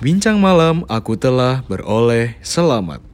Bincang 0.00 0.40
malam 0.40 0.80
aku 0.88 1.12
telah 1.12 1.60
beroleh 1.68 2.32
selamat. 2.40 3.04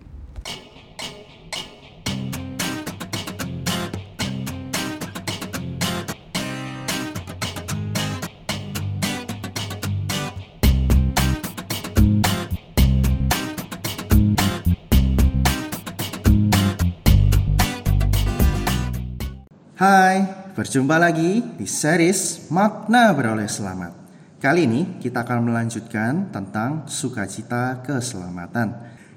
Hai, 19.74 20.22
berjumpa 20.54 21.02
lagi 21.02 21.42
di 21.58 21.66
series 21.66 22.46
Makna 22.54 23.10
Beroleh 23.10 23.50
Selamat. 23.50 24.05
Kali 24.36 24.68
ini 24.68 25.00
kita 25.00 25.24
akan 25.24 25.48
melanjutkan 25.48 26.28
tentang 26.28 26.84
sukacita 26.84 27.80
keselamatan. 27.80 28.68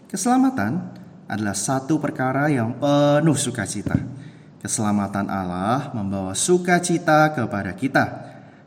Keselamatan 0.08 0.96
adalah 1.28 1.52
satu 1.52 2.00
perkara 2.00 2.48
yang 2.48 2.80
penuh 2.80 3.36
sukacita. 3.36 4.00
Keselamatan 4.64 5.28
Allah 5.28 5.92
membawa 5.92 6.32
sukacita 6.32 7.36
kepada 7.36 7.76
kita. 7.76 8.06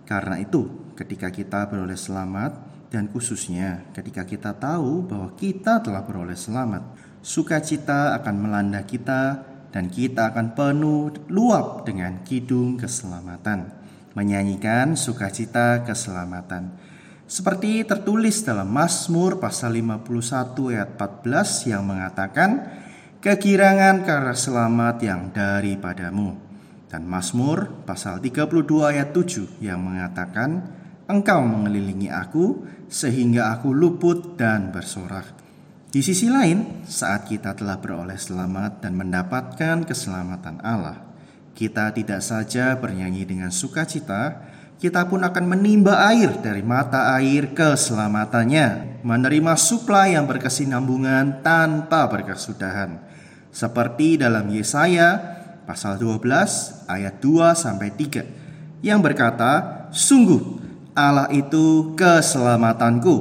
Karena 0.04 0.36
itu, 0.44 0.92
ketika 0.92 1.32
kita 1.32 1.72
beroleh 1.72 1.96
selamat 1.96 2.52
dan 2.92 3.08
khususnya 3.08 3.88
ketika 3.96 4.28
kita 4.28 4.52
tahu 4.52 5.08
bahwa 5.08 5.32
kita 5.32 5.80
telah 5.80 6.04
beroleh 6.04 6.36
selamat, 6.36 6.84
sukacita 7.24 8.12
akan 8.20 8.34
melanda 8.36 8.84
kita 8.84 9.40
dan 9.72 9.88
kita 9.88 10.36
akan 10.36 10.52
penuh 10.52 11.16
luap 11.32 11.88
dengan 11.88 12.20
kidung 12.28 12.76
keselamatan, 12.76 13.81
menyanyikan 14.12 14.94
sukacita 14.94 15.84
keselamatan. 15.84 16.72
Seperti 17.24 17.80
tertulis 17.88 18.44
dalam 18.44 18.68
Mazmur 18.68 19.40
pasal 19.40 19.72
51 19.80 20.76
ayat 20.76 20.90
14 21.00 21.70
yang 21.72 21.82
mengatakan, 21.88 22.50
kegirangan 23.24 24.04
karena 24.04 24.34
selamat 24.36 24.96
yang 25.00 25.32
daripadamu. 25.32 26.36
Dan 26.92 27.08
Mazmur 27.08 27.88
pasal 27.88 28.20
32 28.20 28.84
ayat 28.84 29.16
7 29.16 29.64
yang 29.64 29.80
mengatakan, 29.80 30.60
engkau 31.08 31.40
mengelilingi 31.40 32.12
aku 32.12 32.68
sehingga 32.92 33.56
aku 33.56 33.72
luput 33.72 34.36
dan 34.36 34.68
bersorak. 34.68 35.32
Di 35.92 36.04
sisi 36.04 36.28
lain, 36.28 36.84
saat 36.88 37.28
kita 37.28 37.56
telah 37.56 37.80
beroleh 37.80 38.16
selamat 38.16 38.84
dan 38.84 38.92
mendapatkan 38.96 39.84
keselamatan 39.84 40.60
Allah, 40.60 41.11
kita 41.52 41.92
tidak 41.92 42.20
saja 42.24 42.76
bernyanyi 42.76 43.28
dengan 43.28 43.52
sukacita, 43.52 44.50
kita 44.82 45.06
pun 45.06 45.22
akan 45.22 45.44
menimba 45.46 46.10
air 46.10 46.42
dari 46.42 46.64
mata 46.64 47.14
air 47.14 47.54
keselamatannya, 47.54 49.00
menerima 49.06 49.54
suplai 49.54 50.18
yang 50.18 50.26
berkesinambungan 50.26 51.44
tanpa 51.44 52.10
berkesudahan. 52.10 52.98
Seperti 53.52 54.18
dalam 54.18 54.48
Yesaya 54.50 55.20
pasal 55.68 56.00
12 56.00 56.88
ayat 56.90 57.14
2 57.22 57.54
sampai 57.54 57.94
3 57.94 58.26
yang 58.82 58.98
berkata, 58.98 59.86
"Sungguh 59.94 60.58
Allah 60.98 61.30
itu 61.30 61.94
keselamatanku 61.94 63.16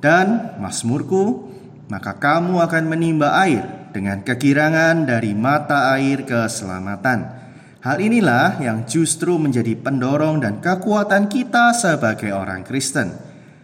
dan 0.00 0.56
masmurku 0.56 1.54
maka 1.88 2.16
kamu 2.16 2.64
akan 2.64 2.84
menimba 2.88 3.36
air 3.44 3.92
dengan 3.92 4.24
kegirangan 4.24 5.06
dari 5.06 5.36
mata 5.36 5.94
air 5.94 6.24
keselamatan. 6.24 7.43
Hal 7.84 8.00
inilah 8.00 8.64
yang 8.64 8.88
justru 8.88 9.36
menjadi 9.36 9.76
pendorong 9.76 10.40
dan 10.40 10.56
kekuatan 10.56 11.28
kita 11.28 11.76
sebagai 11.76 12.32
orang 12.32 12.64
Kristen, 12.64 13.12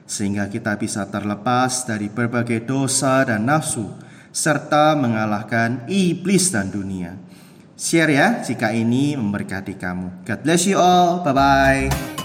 sehingga 0.05 0.45
kita 0.53 0.77
bisa 0.77 1.09
terlepas 1.09 1.89
dari 1.89 2.13
berbagai 2.13 2.69
dosa 2.69 3.25
dan 3.25 3.49
nafsu, 3.49 3.89
serta 4.29 4.93
mengalahkan 4.93 5.89
iblis 5.89 6.53
dan 6.53 6.69
dunia. 6.69 7.17
Share 7.81 8.13
ya 8.13 8.29
jika 8.45 8.77
ini 8.77 9.17
memberkati 9.17 9.81
kamu. 9.81 10.29
God 10.29 10.41
bless 10.45 10.69
you 10.69 10.77
all. 10.77 11.25
Bye 11.25 11.33
bye. 11.33 12.20